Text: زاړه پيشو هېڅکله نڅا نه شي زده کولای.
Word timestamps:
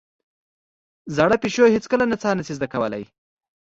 زاړه 1.15 1.37
پيشو 1.43 1.73
هېڅکله 1.75 2.03
نڅا 2.11 2.31
نه 2.37 2.43
شي 2.47 2.53
زده 2.57 2.67
کولای. 2.73 3.03